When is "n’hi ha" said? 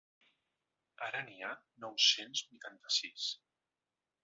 1.27-1.51